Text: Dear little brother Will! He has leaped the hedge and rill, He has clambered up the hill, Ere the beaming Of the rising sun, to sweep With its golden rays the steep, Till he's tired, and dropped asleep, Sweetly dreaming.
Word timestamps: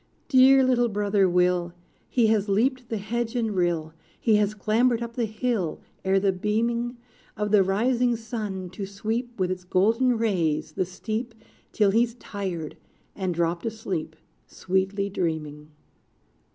Dear 0.29 0.63
little 0.63 0.89
brother 0.89 1.29
Will! 1.29 1.73
He 2.09 2.25
has 2.25 2.49
leaped 2.49 2.89
the 2.89 2.97
hedge 2.97 3.35
and 3.35 3.55
rill, 3.55 3.93
He 4.19 4.37
has 4.37 4.55
clambered 4.55 5.03
up 5.03 5.13
the 5.13 5.25
hill, 5.27 5.79
Ere 6.03 6.19
the 6.19 6.31
beaming 6.31 6.97
Of 7.37 7.51
the 7.51 7.61
rising 7.61 8.15
sun, 8.15 8.71
to 8.71 8.87
sweep 8.87 9.39
With 9.39 9.51
its 9.51 9.63
golden 9.63 10.17
rays 10.17 10.71
the 10.71 10.85
steep, 10.85 11.35
Till 11.71 11.91
he's 11.91 12.15
tired, 12.15 12.77
and 13.15 13.31
dropped 13.35 13.63
asleep, 13.67 14.15
Sweetly 14.47 15.07
dreaming. 15.07 15.69